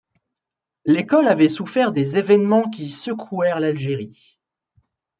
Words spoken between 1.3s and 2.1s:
souffert